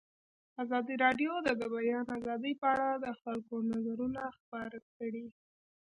ازادي 0.63 0.95
راډیو 1.05 1.33
د 1.45 1.47
د 1.59 1.61
بیان 1.73 2.05
آزادي 2.17 2.53
په 2.61 2.67
اړه 2.73 2.89
د 3.03 3.05
خلکو 3.21 3.53
نظرونه 3.71 4.21
خپاره 4.37 4.77
کړي. 4.97 5.25